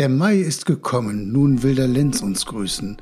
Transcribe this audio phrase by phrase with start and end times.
[0.00, 2.96] Der Mai ist gekommen, nun will der Lenz uns grüßen.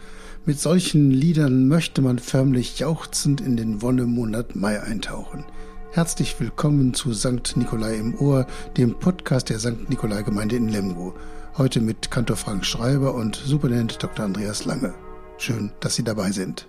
[0.46, 5.45] Mit solchen Liedern möchte man förmlich jauchzend in den Wonnemonat Mai eintauchen.
[5.92, 7.56] Herzlich willkommen zu St.
[7.56, 9.88] Nikolai im Ohr, dem Podcast der St.
[9.88, 11.14] Nikolai Gemeinde in Lemgo.
[11.56, 14.25] Heute mit Kantor Frank Schreiber und Superintendent Dr.
[14.25, 14.93] Andreas Lange.
[15.37, 16.67] Schön, dass Sie dabei sind.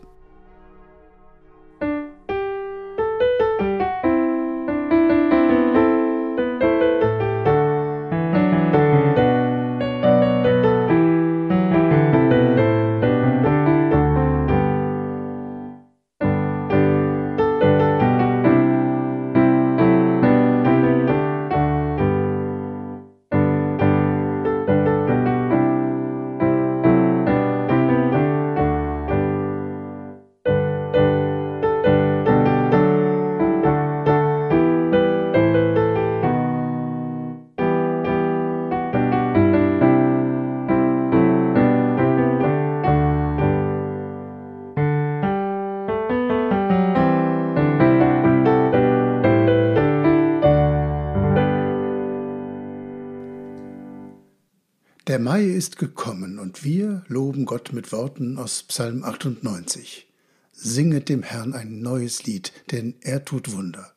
[55.10, 60.06] Der Mai ist gekommen und wir loben Gott mit Worten aus Psalm 98.
[60.54, 63.92] Singet dem Herrn ein neues Lied, denn er tut Wunder.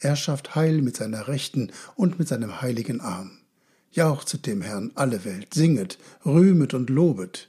[0.00, 3.38] Er schafft Heil mit seiner Rechten und mit seinem heiligen Arm.
[3.90, 7.48] Jauchzet dem Herrn alle Welt, singet, rühmet und lobet.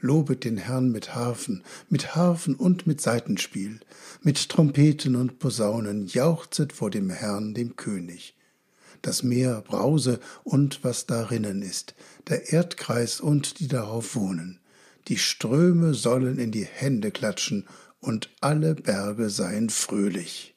[0.00, 3.78] Lobet den Herrn mit Harfen, mit Harfen und mit Saitenspiel,
[4.22, 8.34] mit Trompeten und Posaunen, jauchzet vor dem Herrn, dem König
[9.02, 11.94] das Meer brause und was darinnen ist,
[12.28, 14.60] der Erdkreis und die darauf wohnen.
[15.08, 17.66] Die Ströme sollen in die Hände klatschen
[18.00, 20.54] und alle Berge seien fröhlich.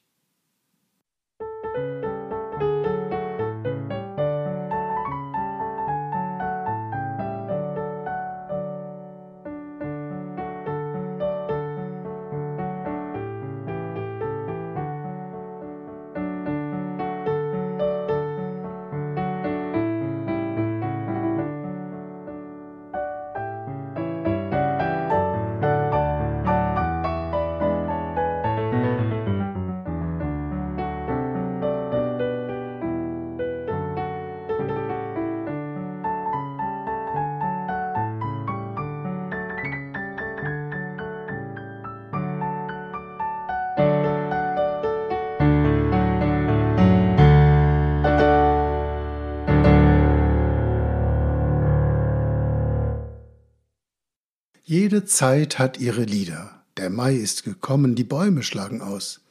[54.74, 56.50] Jede Zeit hat ihre Lieder.
[56.78, 59.22] Der Mai ist gekommen, die Bäume schlagen aus.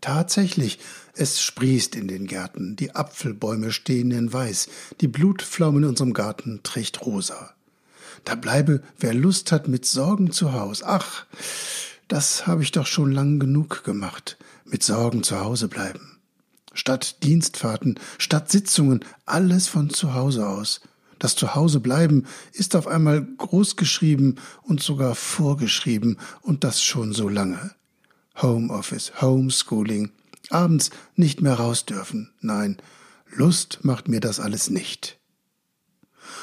[0.00, 0.78] Tatsächlich,
[1.16, 4.68] es sprießt in den Gärten, die Apfelbäume stehen in Weiß,
[5.00, 7.52] die Blutpflaume in unserem Garten trägt rosa.
[8.24, 10.84] Da bleibe, wer Lust hat, mit Sorgen zu Haus.
[10.84, 11.26] Ach,
[12.06, 16.20] das habe ich doch schon lang genug gemacht, mit Sorgen zu Hause bleiben.
[16.74, 20.80] Statt Dienstfahrten, statt Sitzungen, alles von zu Hause aus.
[21.22, 27.70] Das Zuhausebleiben ist auf einmal großgeschrieben und sogar vorgeschrieben und das schon so lange.
[28.42, 30.10] Homeoffice, Homeschooling,
[30.50, 32.32] abends nicht mehr raus dürfen.
[32.40, 32.78] Nein,
[33.30, 35.20] Lust macht mir das alles nicht.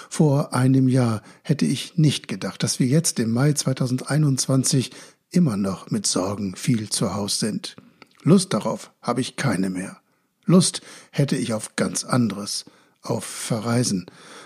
[0.10, 4.92] Vor einem Jahr hätte ich nicht gedacht, dass wir jetzt im Mai 2021
[5.30, 7.76] immer noch mit Sorgen viel zu Haus sind.
[8.24, 10.00] Lust darauf habe ich keine mehr.
[10.46, 10.80] Lust
[11.12, 12.64] hätte ich auf ganz anderes,
[13.02, 14.06] auf Verreisen,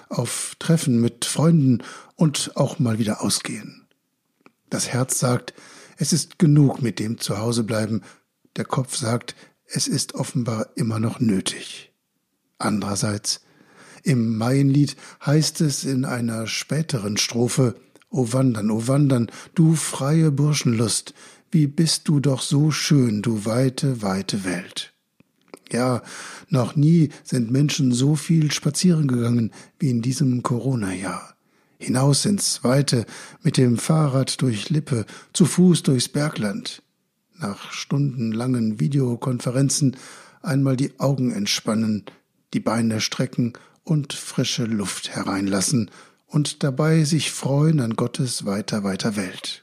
[0.09, 1.83] auf Treffen mit Freunden
[2.15, 3.87] und auch mal wieder ausgehen.
[4.69, 5.53] Das Herz sagt,
[5.97, 8.03] es ist genug mit dem Zuhausebleiben,
[8.55, 11.91] der Kopf sagt, es ist offenbar immer noch nötig.
[12.57, 13.41] Andererseits,
[14.03, 17.75] im Maienlied heißt es in einer späteren Strophe,
[18.09, 21.15] O wandern, o wandern, du freie Burschenlust,
[21.49, 24.92] wie bist du doch so schön, du weite, weite Welt.
[25.73, 26.03] Ja,
[26.49, 31.35] noch nie sind Menschen so viel spazieren gegangen wie in diesem Corona-Jahr.
[31.79, 33.05] Hinaus ins Weite,
[33.41, 36.83] mit dem Fahrrad durch Lippe, zu Fuß durchs Bergland.
[37.39, 39.97] Nach stundenlangen Videokonferenzen
[40.43, 42.05] einmal die Augen entspannen,
[42.53, 43.53] die Beine strecken
[43.83, 45.89] und frische Luft hereinlassen
[46.27, 49.62] und dabei sich freuen an Gottes weiter, weiter Welt.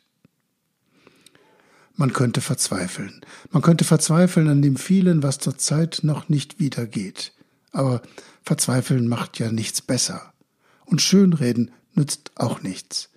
[2.00, 3.20] Man könnte verzweifeln.
[3.50, 7.35] Man könnte verzweifeln an dem vielen, was zurzeit noch nicht wieder geht.
[7.73, 8.00] Aber
[8.43, 10.32] verzweifeln macht ja nichts besser.
[10.87, 13.11] Und Schönreden nützt auch nichts.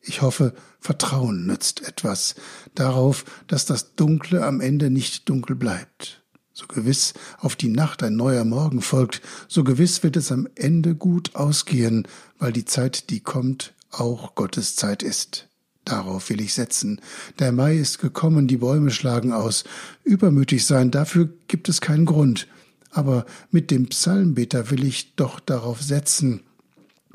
[0.00, 2.36] Ich hoffe, Vertrauen nützt etwas
[2.76, 8.14] darauf, dass das Dunkle am Ende nicht dunkel bleibt, So gewiss auf die Nacht ein
[8.14, 12.06] neuer Morgen folgt, so gewiss wird es am Ende gut ausgehen,
[12.38, 15.47] weil die Zeit, die kommt, auch Gottes Zeit ist.
[15.88, 17.00] Darauf will ich setzen.
[17.38, 19.64] Der Mai ist gekommen, die Bäume schlagen aus.
[20.04, 22.46] Übermütig sein, dafür gibt es keinen Grund.
[22.90, 26.42] Aber mit dem Psalmbeter will ich doch darauf setzen,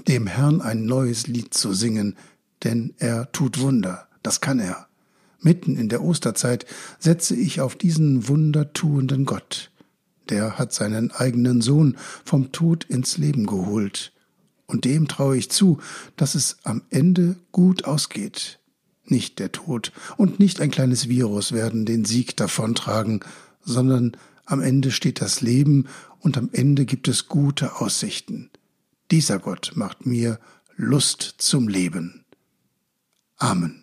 [0.07, 2.15] dem Herrn ein neues Lied zu singen,
[2.63, 4.87] denn er tut Wunder, das kann er.
[5.39, 6.65] Mitten in der Osterzeit
[6.97, 9.69] setze ich auf diesen wundertuenden Gott.
[10.29, 11.95] Der hat seinen eigenen Sohn
[12.25, 14.13] vom Tod ins Leben geholt.
[14.65, 15.79] Und dem traue ich zu,
[16.15, 18.59] dass es am Ende gut ausgeht.
[19.05, 23.19] Nicht der Tod und nicht ein kleines Virus werden den Sieg davontragen,
[23.61, 24.15] sondern
[24.45, 25.88] am Ende steht das Leben
[26.19, 28.50] und am Ende gibt es gute Aussichten.
[29.11, 30.39] Dieser Gott macht mir
[30.75, 32.25] Lust zum Leben.
[33.38, 33.82] Amen.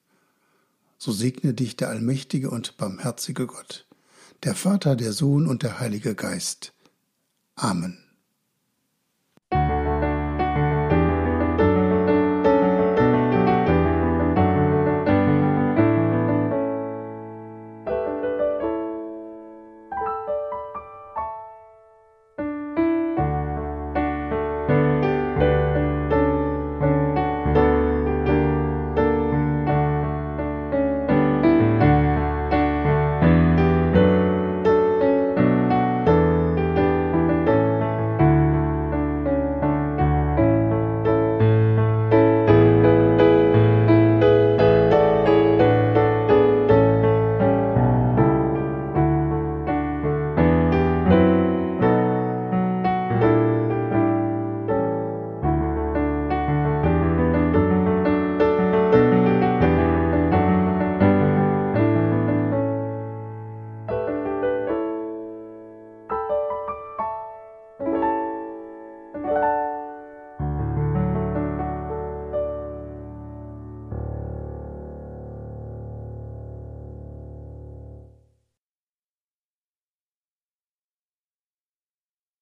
[1.01, 3.87] so segne dich der allmächtige und barmherzige Gott,
[4.43, 6.73] der Vater, der Sohn und der Heilige Geist.
[7.55, 8.10] Amen.